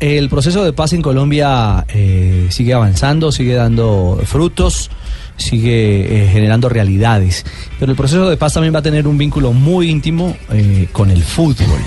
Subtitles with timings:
[0.00, 4.90] El proceso de paz en Colombia eh, sigue avanzando, sigue dando frutos,
[5.36, 7.44] sigue eh, generando realidades.
[7.80, 11.10] Pero el proceso de paz también va a tener un vínculo muy íntimo eh, con
[11.10, 11.80] el fútbol.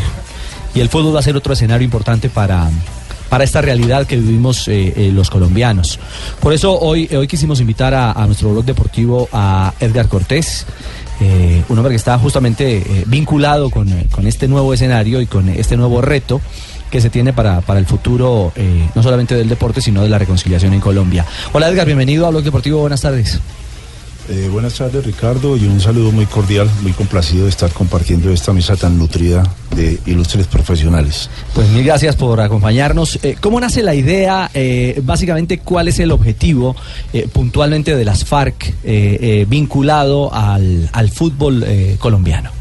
[0.76, 2.70] Y el fútbol va a ser otro escenario importante para,
[3.30, 4.70] para esta realidad que vivimos
[5.14, 5.98] los colombianos.
[6.42, 10.66] Por eso hoy, hoy quisimos invitar a, a nuestro blog deportivo a Edgar Cortés.
[11.68, 16.02] un hombre que está justamente vinculado con, con este nuevo escenario y con este nuevo
[16.02, 16.40] reto
[16.92, 20.20] que se tiene para, para el futuro, eh, no solamente del deporte, sino de la
[20.20, 21.26] reconciliación en Colombia.
[21.54, 23.40] Hola Edgar, bienvenido a Blog Deportivo, buenas tardes.
[24.30, 28.54] Eh, buenas tardes Ricardo y un saludo muy cordial, muy complacido de estar compartiendo esta
[28.54, 29.44] mesa tan nutrida
[29.76, 31.30] de ilustres profesionales.
[31.56, 33.20] Pues mil gracias por acompañarnos.
[33.24, 34.52] Eh, ¿Cómo nace la idea?
[34.54, 36.76] Eh, básicamente, ¿cuál es el objetivo
[37.34, 38.74] puntualmente de las FARC
[39.48, 41.66] vinculado al, al fútbol
[41.98, 42.61] colombiano?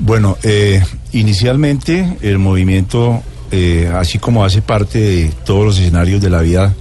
[0.00, 0.80] Bueno, eh,
[1.12, 6.72] inicialmente el movimiento, eh, así como hace parte de todos los escenarios de la vida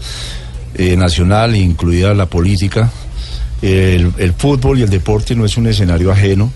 [0.75, 2.91] eh, nacional, incluida la política,
[3.63, 6.51] el, fútbol y el deporte no es un escenario ajeno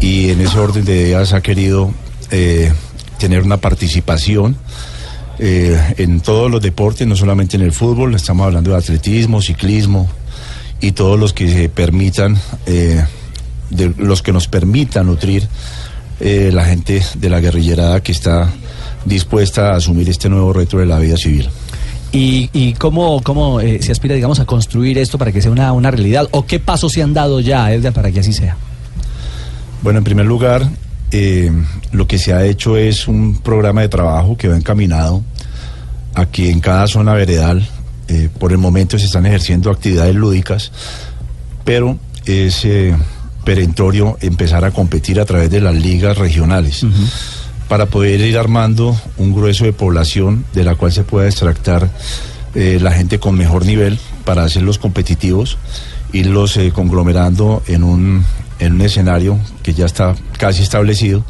[0.00, 1.94] y en ese orden de ideas ha querido
[3.20, 4.56] tener una participación
[5.38, 10.10] en todos los deportes, no solamente en el fútbol, estamos hablando de atletismo, ciclismo
[10.80, 12.36] y todos los que se permitan,
[13.70, 15.48] de los que nos permitan nutrir
[16.18, 18.50] eh, la gente de la guerrillerada que está
[19.04, 21.48] dispuesta a asumir este nuevo reto de la vida civil.
[22.10, 25.72] ¿Y, y cómo, cómo eh, se aspira, digamos, a construir esto para que sea una,
[25.72, 26.26] una realidad?
[26.30, 28.56] ¿O qué pasos se han dado ya, Edgar, para que así sea?
[29.82, 30.66] Bueno, en primer lugar,
[31.10, 31.52] eh,
[31.92, 35.22] lo que se ha hecho es un programa de trabajo que va encaminado
[36.14, 37.68] a que en cada zona veredal,
[38.38, 40.72] por el momento se están ejerciendo actividades lúdicas,
[41.64, 42.64] pero es
[43.46, 46.84] perentorio empezar a competir a través de las ligas regionales
[47.68, 51.88] para poder ir armando un grueso de población de la cual se pueda extractar
[52.56, 55.58] eh, la gente con mejor nivel para hacerlos competitivos,
[56.12, 58.24] irlos eh, conglomerando en un,
[58.58, 61.24] en un escenario que ya está casi establecido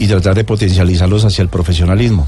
[0.00, 2.26] y tratar de potencializarlos hacia el profesionalismo,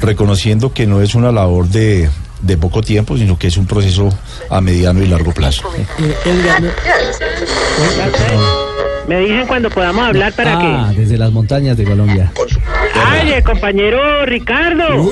[0.00, 2.08] reconociendo que no es una labor de,
[2.42, 4.08] de poco tiempo, sino que es un proceso
[4.50, 5.68] a mediano y largo plazo.
[9.08, 11.00] Me dicen cuando podamos hablar para ah, que...
[11.00, 12.30] desde las montañas de Colombia.
[13.04, 15.10] ¡Ay, el compañero Ricardo!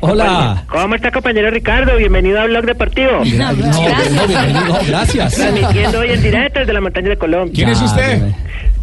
[0.00, 0.64] Hola.
[0.68, 1.96] ¿Cómo está, compañero Ricardo?
[1.96, 3.10] Bienvenido a Blog Deportivo.
[3.36, 5.34] No, no, bienvenido, gracias.
[5.34, 7.52] Transmitiendo hoy en directo desde la montaña de Colombia.
[7.54, 8.22] ¿Quién es usted?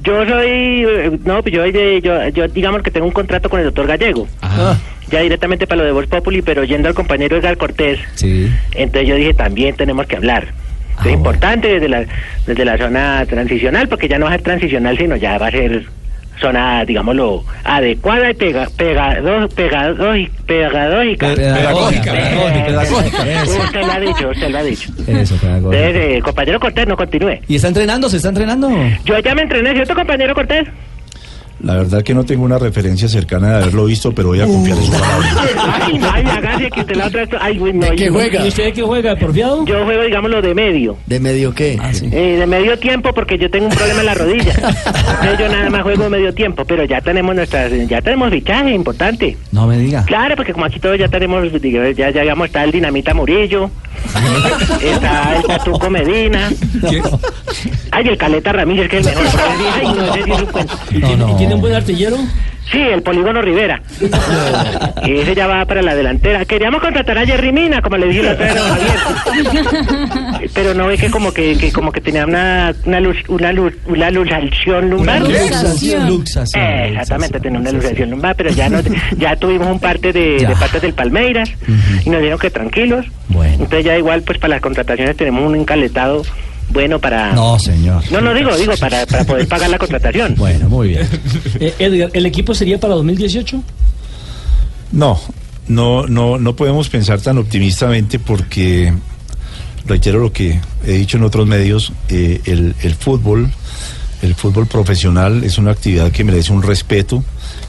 [0.03, 0.50] Yo soy...
[0.50, 3.66] eh, No, pues yo, soy de- yo, yo digamos que tengo un contrato con el
[3.66, 4.28] doctor Gallego.
[4.41, 4.75] Ah,
[5.12, 8.00] Ya directamente para lo de Voz Populi, pero yendo al compañero Edgar Cortés.
[8.16, 8.50] sí.
[8.74, 10.48] Entonces yo dije, también tenemos que hablar.
[10.50, 11.18] Ah, es bueno.
[11.18, 12.06] importante desde la,
[12.46, 15.52] desde la zona transicional, porque ya no va a ser transicional, sino ya va a
[15.52, 15.86] ser
[16.40, 20.12] zona, digámoslo, adecuada y pega, pegado, pegado,
[20.48, 21.36] pedagógica.
[21.36, 23.44] Pedagógica, pedagógica, pedagógica.
[23.64, 24.92] Usted lo ha dicho, usted lo ha dicho.
[25.08, 25.88] eso, pedagógica.
[25.88, 27.40] Entonces, eh, compañero Cortés, no continúe.
[27.48, 28.10] ¿Y está entrenando?
[28.10, 28.70] ¿Se está entrenando?
[29.06, 30.68] Yo ya me entrené, ¿cierto, compañero Cortés?
[31.64, 34.78] La verdad que no tengo una referencia cercana de haberlo visto, pero voy a confiar
[34.78, 35.28] en su palabra.
[35.82, 37.28] Ay, ay, hágase que usted la otra...
[37.40, 39.16] Ay, güey, no, yo, ¿Y usted de qué juega?
[39.16, 39.66] ¿Porfiado?
[39.66, 40.98] yo juego, digámoslo, de medio.
[41.06, 41.78] ¿De medio qué?
[41.80, 42.10] Ah, sí.
[42.12, 44.54] Eh, de medio tiempo porque yo tengo un problema en la rodilla.
[44.56, 49.38] Entonces yo nada más juego medio tiempo, pero ya tenemos nuestras, ya tenemos fichaje importante.
[49.52, 50.04] No me diga.
[50.06, 53.70] Claro, porque como aquí todos ya tenemos, digo, ya, ya digamos, está el Dinamita Murillo,
[54.82, 56.50] está el Tatuco Medina,
[57.92, 59.42] ay, el Caleta Ramírez, que es el mejor.
[59.76, 60.74] Ay, no sé si es un cuento.
[60.92, 61.38] No, no.
[61.52, 62.18] ¿Tiene un buen artillero?
[62.72, 63.82] Sí, el Polígono Rivera.
[65.04, 66.46] Y ese ya va para la delantera.
[66.46, 70.40] Queríamos contratar a Jerry Mina, como le dije la otra vez a.
[70.53, 73.74] Pero no ve que como que, que como que tenía una, una luz, una luz,
[73.88, 75.22] una luxación lumbar.
[75.22, 76.08] Luxación.
[76.08, 76.64] Luxación.
[76.64, 78.80] Eh, exactamente, tenía una luxación lumbar, pero ya no,
[79.18, 81.52] ya tuvimos un parte de, de partes del Palmeiras
[82.06, 83.08] y nos dijeron que tranquilos.
[83.30, 83.54] Bueno.
[83.54, 86.22] Entonces ya igual pues para las contrataciones tenemos un encaletado
[86.72, 87.34] bueno para...
[87.34, 88.03] No, señor.
[88.12, 90.35] no, no digo, digo, para, para poder pagar la contratación.
[90.35, 91.08] Bueno, muy bien.
[91.59, 93.62] Eh, Edgar, ¿el equipo sería para 2018?
[94.94, 95.20] No,
[95.68, 98.94] no, no, no podemos pensar tan optimistamente porque,
[99.85, 103.52] reitero lo que he dicho en otros medios, eh, el, el fútbol
[104.22, 107.23] El fútbol profesional es una actividad que merece un respeto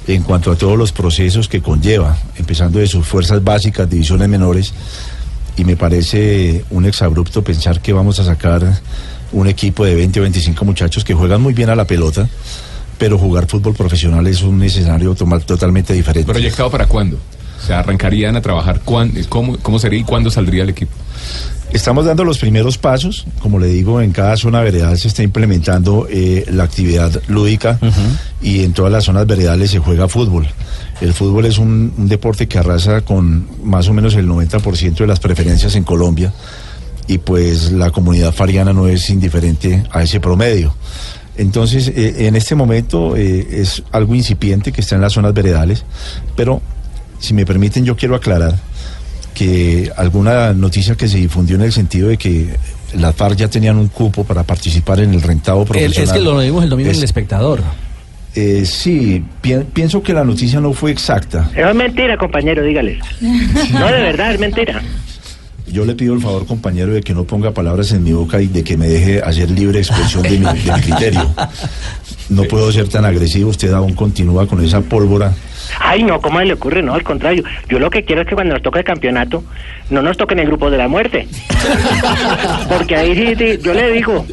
[0.07, 4.75] en cuanto a todos los procesos que conlleva, empezando de sus fuerzas básicas, divisiones menores,
[5.57, 8.81] y me parece un exabrupto pensar que vamos a sacar
[9.33, 12.29] un equipo de 20 o 25 muchachos que juegan muy bien a la pelota,
[12.99, 16.31] pero jugar fútbol profesional es un escenario totalmente diferente.
[16.33, 17.17] ¿Proyectado para cuándo?
[17.63, 20.93] O sea, arrancarían a trabajar, ¿cuán- cómo, ¿cómo sería y cuándo saldría el equipo?
[21.73, 26.07] Estamos dando los primeros pasos, como le digo, en cada zona veredal se está implementando
[26.11, 27.79] eh, la actividad lúdica
[28.43, 30.47] y en todas las zonas veredales se juega fútbol.
[31.03, 35.07] El fútbol es un, un deporte que arrasa con más o menos el 90% de
[35.07, 36.33] las preferencias en Colombia
[37.09, 40.75] y pues la comunidad fariana no es indiferente a ese promedio.
[41.37, 45.85] Entonces, eh, en este momento eh, es algo incipiente que está en las zonas veredales,
[46.37, 46.61] pero
[47.19, 48.59] si me permiten yo quiero aclarar
[49.35, 52.55] que alguna noticia que se difundió en el sentido de que
[52.95, 56.05] las FARC ya tenían un cupo para participar en el rentado profesional.
[56.05, 57.63] es que lo vimos el domingo en el espectador.
[58.35, 61.51] Eh, sí, pi- pienso que la noticia no fue exacta.
[61.55, 62.99] Es mentira, compañero, dígales.
[63.21, 64.83] No, de verdad, es mentira.
[65.67, 68.47] Yo le pido el favor, compañero, de que no ponga palabras en mi boca y
[68.49, 71.35] de que me deje hacer libre expresión de mi, de mi criterio.
[72.29, 75.33] No puedo ser tan agresivo, usted aún continúa con esa pólvora.
[75.81, 76.83] Ay, no, ¿cómo le ocurre?
[76.83, 77.45] No, al contrario.
[77.69, 79.45] Yo lo que quiero es que cuando nos toque el campeonato,
[79.89, 81.27] no nos toque en el grupo de la muerte.
[82.69, 84.27] Porque ahí sí, sí, yo le digo.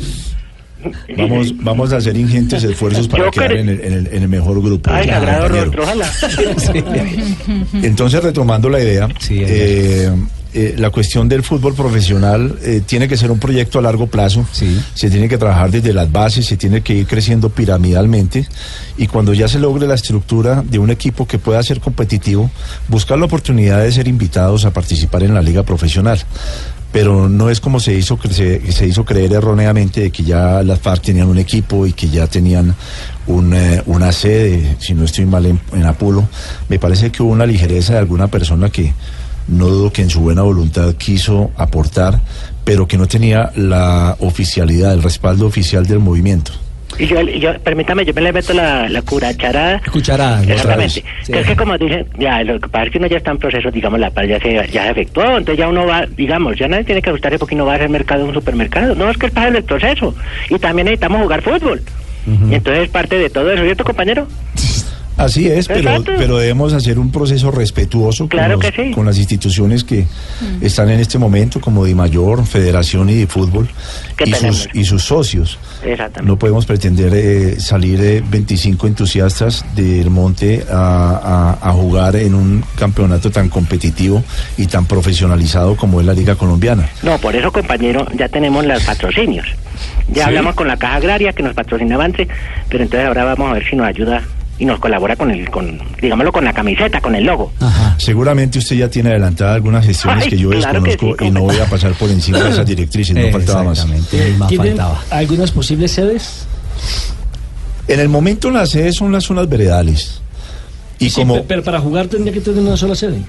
[1.17, 4.29] Vamos, vamos a hacer ingentes esfuerzos para Yo quedar en el, en el- en el
[4.29, 4.89] mejor grupo.
[4.91, 6.09] Ay, Claro, rostro, ojalá.
[7.83, 10.11] Entonces, retomando la idea, Sí, eh,
[10.53, 14.45] eh, la cuestión del fútbol profesional eh, tiene que ser un proyecto a largo plazo.
[14.51, 14.79] Sí.
[14.95, 18.47] Se tiene que trabajar desde las bases, se tiene que ir creciendo piramidalmente
[18.97, 22.49] y cuando ya se logre la estructura de un equipo que pueda ser competitivo,
[22.87, 26.19] buscar la oportunidad de ser invitados a participar en la liga profesional.
[26.91, 30.79] Pero no es como se hizo, se, se hizo creer erróneamente de que ya las
[30.79, 32.75] FARC tenían un equipo y que ya tenían
[33.27, 36.27] un, eh, una sede, si no estoy mal en, en Apulo.
[36.67, 38.93] Me parece que hubo una ligereza de alguna persona que
[39.47, 42.21] no dudo que en su buena voluntad quiso aportar,
[42.63, 46.51] pero que no tenía la oficialidad, el respaldo oficial del movimiento.
[46.99, 49.81] Y yo, yo, permítame, yo me le meto la, la curacharada.
[49.91, 51.03] Cucharada, Exactamente.
[51.23, 51.31] Sí.
[51.31, 53.37] Que es que como dicen, ya, lo que pasa es que uno ya está en
[53.37, 56.67] proceso, digamos, la paz ya se, ya se efectuó, entonces ya uno va, digamos, ya
[56.67, 58.95] nadie tiene que ajustarse porque uno va a hacer mercado en un supermercado.
[58.95, 60.13] No, es que es parte del proceso.
[60.49, 61.81] Y también necesitamos jugar fútbol.
[62.27, 64.27] Y entonces es parte de todo eso, ¿cierto, compañero?
[65.19, 68.91] Así es, pero, pero debemos hacer un proceso respetuoso Claro con, los- que sí.
[68.91, 70.05] con las instituciones que
[70.61, 73.69] están en este momento, como Dimayor, Federación y de Fútbol,
[74.15, 74.57] ¿Qué y tenemos?
[74.63, 75.59] sus, y sus socios.
[75.83, 76.23] Exactamente.
[76.29, 82.33] No podemos pretender eh, salir eh, 25 entusiastas del monte a, a- a jugar en
[82.33, 84.23] un campeonato tan competitivo
[84.57, 86.89] y tan profesionalizado como es la Liga Colombiana.
[87.03, 89.45] No, por eso, compañero, ya tenemos los patrocinios.
[90.09, 90.29] Ya ¿Sí?
[90.29, 92.27] hablamos con la Caja Agraria que nos patrocina Avance,
[92.69, 94.23] pero entonces ahora vamos a ver si nos ayuda
[94.59, 97.51] y nos colabora con el, con, digámoslo, con la camiseta, con el logo.
[97.59, 97.95] Ajá.
[97.97, 101.31] Seguramente usted ya tiene adelantadas algunas gestiones Ay, que yo claro que desconozco sí, y
[101.31, 103.79] no voy a pasar por encima de esas directrices, no faltaba más.
[103.79, 105.01] Exactamente, más ¿Tienen faltaba.
[105.11, 106.45] algunas posibles sedes?
[107.87, 110.21] En el momento las sedes son las zonas veredales.
[110.99, 113.19] Y Sí, como pe- pero para jugar tendría que tener una sola sede.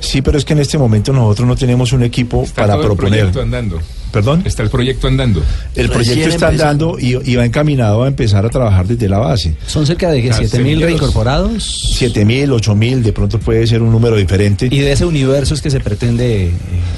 [0.00, 2.82] sí, pero es que en este momento nosotros no tenemos un equipo Está para todo
[2.82, 3.18] el proponer.
[3.20, 3.80] proyecto andando.
[4.12, 4.42] Perdón.
[4.44, 5.42] Está el proyecto andando.
[5.74, 9.56] El proyecto está andando y, y va encaminado a empezar a trabar desde la base.
[9.66, 10.84] Son cerca de Ah, 7 mil semilleros.
[10.84, 11.90] reincorporados.
[11.96, 14.68] Siete mil, ocho mil, de pronto puede ser un número diferente.
[14.70, 16.50] Y de ese universo es que se pretende eh,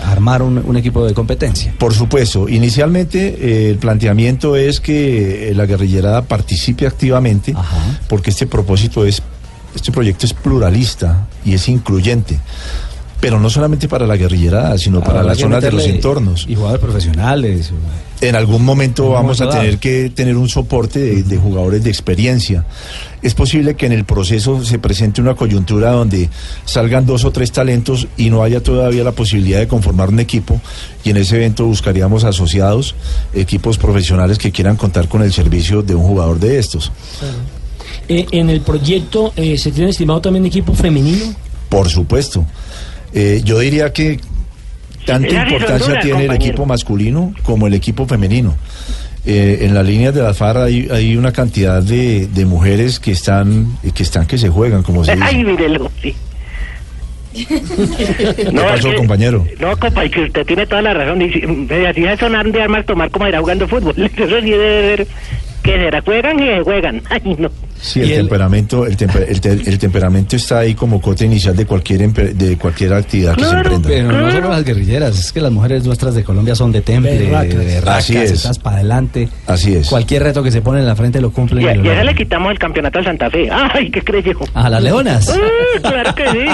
[0.05, 1.73] armar un, un equipo de competencia.
[1.79, 8.01] Por supuesto, inicialmente eh, el planteamiento es que eh, la guerrillerada participe activamente, Ajá.
[8.09, 9.23] porque este propósito es,
[9.77, 12.41] este proyecto es pluralista y es incluyente,
[13.21, 16.47] pero no solamente para la guerrillerada, sino para Habrá las zonas de los entornos.
[16.49, 17.73] Y jugadores profesionales.
[18.21, 19.81] En algún momento En vamos a tener dado.
[19.81, 22.65] que tener un soporte de, de jugadores de experiencia.
[23.23, 26.31] Es posible que en el proceso se presente una coyuntura donde
[26.65, 30.61] salgan dos o tres talentos y no haya todavía la posibilidad de conformar un equipo
[31.05, 32.95] y en ese evento buscaríamos asociados,
[33.35, 36.93] equipos profesionales que quieran contar con el servicio de un jugador de estos.
[38.09, 41.35] Eh, en el proyecto eh, se tiene estimado también equipo femenino.
[41.69, 42.45] Por supuesto.
[43.13, 44.21] Eh, yo diría que
[45.05, 48.57] tanta importancia tiene el equipo masculino como el equipo femenino.
[49.25, 53.11] Eh, en las líneas de la FAR hay, hay una cantidad de, de mujeres que
[53.11, 55.45] están, que están que se juegan, como se Ay, dice.
[55.51, 56.15] mírelo, sí.
[57.37, 59.45] ¿Qué No, pasó, que- compañero?
[59.59, 61.21] No, compa, que usted tiene toda la razón.
[61.23, 63.95] Y si- me hacía sonar de armas tomar como era jugando fútbol.
[64.17, 65.07] Eso sí debe ver
[65.63, 66.01] que será.
[66.03, 67.03] Juegan y juegan.
[67.11, 67.51] Ay, no.
[67.81, 71.55] Sí, el el- temperamento, el, temper- el, te- el temperamento está ahí como cota inicial
[71.57, 73.89] de cualquier empe- de cualquier actividad que se Claro, emprenda.
[73.89, 77.13] Pero no solo las guerrilleras, es que las mujeres nuestras de Colombia son de temple,
[77.19, 77.59] de, Berracas.
[77.59, 78.31] de berracas, Así es.
[78.33, 79.29] estás para adelante.
[79.47, 79.89] Así es.
[79.89, 81.63] Cualquier reto que se pone en la frente lo cumplen.
[81.65, 83.49] Y, a- y le quitamos el campeonato al Santa Fe.
[83.51, 84.39] Ay, ¿qué creyó?
[84.55, 85.33] A las leonas.
[85.77, 86.47] Ah, claro que sí.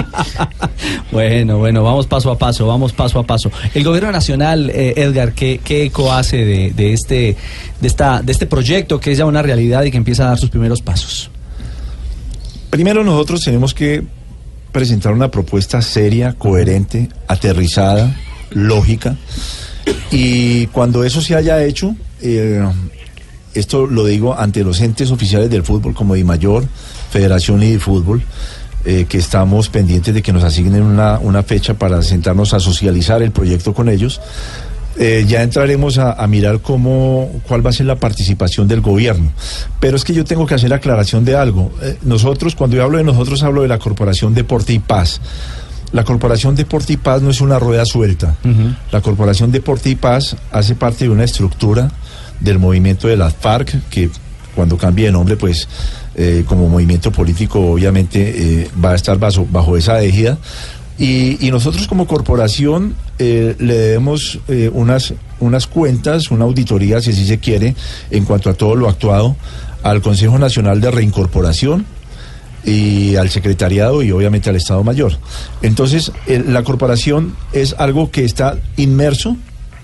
[1.13, 3.51] bueno, bueno, vamos paso a paso, vamos paso a paso.
[3.75, 7.37] El gobierno nacional, eh, Edgar, ¿qué, qué eco hace de, de este,
[7.81, 10.39] de, esta, de este proyecto que es ya una realidad y que empieza a dar
[10.39, 11.22] sus primeros pasos?
[12.73, 14.03] Primero nosotros tenemos que
[14.73, 18.17] presentar una propuesta seria, coherente, aterrizada,
[18.49, 19.15] lógica.
[20.11, 22.67] Y cuando eso se haya hecho, eh,
[23.53, 26.65] esto lo digo ante los entes oficiales del fútbol como Mayor,
[27.11, 28.23] Federación y de Fútbol,
[28.87, 33.33] eh, que estamos pendientes de que nos asignen una fecha para sentarnos a socializar el
[33.33, 34.19] proyecto con ellos.
[34.99, 39.33] Eh, ya entraremos a, a mirar cómo, cuál va a ser la participación del gobierno.
[39.81, 41.73] Pero es que yo tengo que hacer la aclaración de algo.
[41.83, 45.21] Eh, nosotros, cuando yo hablo de nosotros, hablo de la Corporación Deporte y Paz.
[45.93, 48.37] La Corporación Deporte y Paz no es una rueda suelta.
[48.91, 51.91] La Corporación Deporte y Paz hace parte de una estructura
[52.41, 54.11] del movimiento de las FARC, que
[54.55, 55.69] cuando cambie de nombre, pues
[56.15, 60.39] eh, como movimiento político, obviamente va a estar bajo, bajo esa égida.
[61.05, 67.27] Y, nosotros como corporación eh, le debemos eh, unas, unas cuentas, una auditoría, si así
[67.27, 67.75] se quiere,
[68.13, 69.35] en cuanto a todo lo actuado
[69.83, 71.85] al Consejo Nacional de Reincorporación
[72.65, 75.19] y al secretariado y obviamente al Estado Mayor.
[75.63, 79.37] Entonces, el- la corporación es algo que está inmerso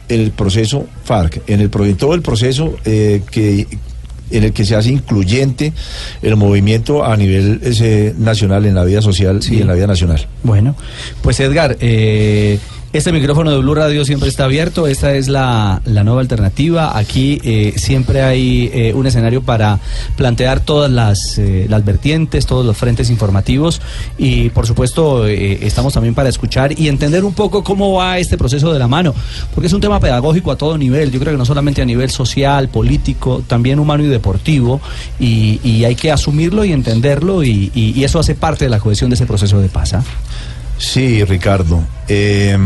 [0.08, 3.66] en el proceso FARC, en, el, en todo el proceso eh, que
[4.30, 5.72] en el que se hace incluyente
[6.22, 10.26] el movimiento a nivel ese, nacional en la vida social y en la vida nacional.
[10.42, 10.76] Bueno,
[11.22, 12.58] pues Edgar, eh,
[12.90, 17.38] este micrófono de Blue Radio siempre está abierto, esta es la, la nueva alternativa, aquí
[17.44, 19.78] eh, siempre hay eh, un escenario para
[20.16, 23.82] plantear todas las, eh, las vertientes, todos los frentes informativos.
[24.16, 28.38] Y por supuesto eh, estamos también para escuchar y entender un poco cómo va este
[28.38, 29.14] proceso de la mano,
[29.54, 32.08] porque es un tema pedagógico a todo nivel, yo creo que no solamente a nivel
[32.10, 34.80] social, político, también humano y deportivo.
[35.20, 38.78] Y, y hay que asumirlo y entenderlo y, y- y eso hace parte de la
[38.80, 39.94] cohesión de ese proceso de paz.
[40.78, 41.82] Sí, Ricardo.
[42.08, 42.56] Eh,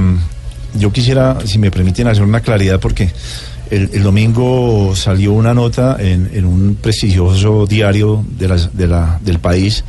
[0.75, 3.11] yo quisiera, si me permiten, hacer una claridad porque
[3.71, 9.85] el, domingo salió una nota en, un prestigioso diario de la- del país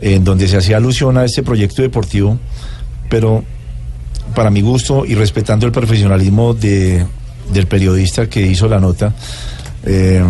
[0.00, 2.38] en donde se hacía alusión a este proyecto deportivo,
[3.08, 3.44] pero
[4.34, 7.06] para mi gusto y respetando el profesionalismo de,
[7.52, 9.14] del periodista que hizo la nota,
[9.84, 10.22] eh,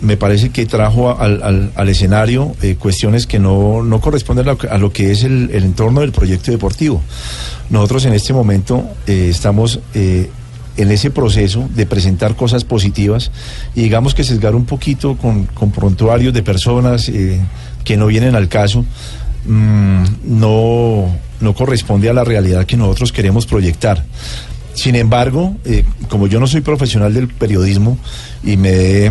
[0.00, 1.42] me parece que trajo al,
[1.74, 6.12] al- escenario eh, cuestiones que no, no corresponden a lo, que- es el, entorno del
[6.12, 7.02] proyecto deportivo.
[7.70, 10.30] Nosotros en este momento eh, estamos eh,
[10.76, 13.30] en ese proceso de presentar cosas positivas
[13.74, 17.10] y digamos que sesgar un poquito con, con prontuarios de personas
[17.84, 18.84] que no vienen al caso,
[19.46, 21.06] mm, no,
[21.40, 24.04] no corresponde a la realidad que nosotros queremos proyectar.
[24.74, 27.98] Sin embargo, eh, como yo no soy profesional del periodismo
[28.42, 29.10] y me he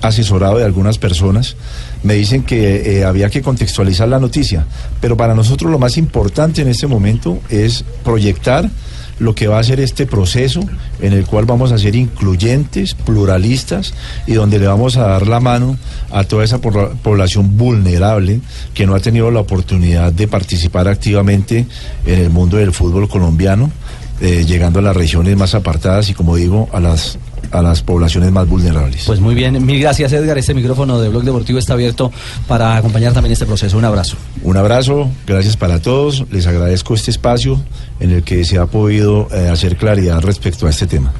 [0.00, 1.56] asesorado de algunas personas,
[2.02, 4.66] me dicen que eh, había que contextualizar la noticia.
[5.00, 8.70] Pero para nosotros lo más importante en este momento es proyectar
[9.18, 10.60] lo que va a ser este proceso
[11.00, 13.92] en el cual vamos a ser incluyentes, pluralistas
[14.28, 15.76] y donde le vamos a dar la mano
[16.12, 18.40] a toda esa pobla- población vulnerable
[18.74, 21.66] que no ha tenido la oportunidad de participar activamente
[22.06, 23.72] en el mundo del fútbol colombiano,
[24.20, 27.18] eh, llegando a las regiones más apartadas y como digo, a las,
[27.50, 29.04] a las poblaciones más vulnerables.
[29.06, 30.38] Pues muy bien, mil gracias Edgar.
[30.38, 32.10] Este micrófono de Blog Deportivo está abierto
[32.46, 33.78] para acompañar también este proceso.
[33.78, 34.16] Un abrazo.
[34.42, 37.60] Un abrazo, gracias para todos, les agradezco este espacio
[38.00, 41.12] en el que se ha podido eh, hacer claridad respecto a este tema.